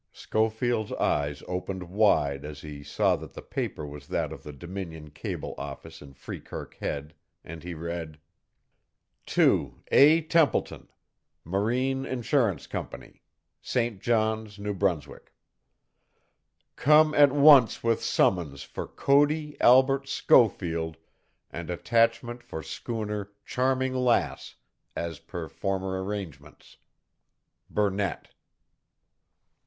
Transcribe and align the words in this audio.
Schofield's 0.11 0.91
eyes 0.93 1.43
opened 1.47 1.83
wide 1.87 2.43
as 2.43 2.61
he 2.61 2.81
saw 2.81 3.15
that 3.17 3.33
the 3.33 3.41
paper 3.43 3.85
was 3.85 4.07
that 4.07 4.33
of 4.33 4.41
the 4.41 4.51
Dominion 4.51 5.11
Cable 5.11 5.53
office 5.59 6.01
in 6.01 6.15
Freekirk 6.15 6.73
Head, 6.79 7.13
and 7.43 7.61
he 7.61 7.75
read: 7.75 8.19
"To 9.27 9.83
A. 9.91 10.21
TEMPLETON, 10.23 10.89
"Marine 11.43 12.03
Insurance 12.03 12.65
Company, 12.65 13.21
"St. 13.61 14.01
John's, 14.01 14.57
N.B. 14.57 14.87
"Come 16.77 17.13
at 17.13 17.31
once 17.31 17.83
with 17.83 18.01
summons 18.01 18.63
for 18.63 18.87
Cody 18.87 19.55
Albert 19.61 20.07
Schofield 20.09 20.97
and 21.51 21.69
attachment 21.69 22.41
for 22.41 22.63
schooner 22.63 23.33
Charming 23.45 23.93
Lass, 23.93 24.55
as 24.95 25.19
per 25.19 25.47
former 25.47 26.03
arrangements. 26.03 26.77
"BURNETT." 27.69 28.29